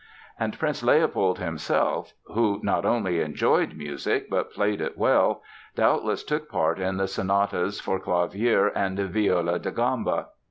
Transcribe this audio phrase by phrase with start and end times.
[0.39, 5.43] And Prince Leopold, himself, who not only enjoyed music but played it well,
[5.75, 10.29] doubtless took part in the sonatas for clavier and viola da gamba.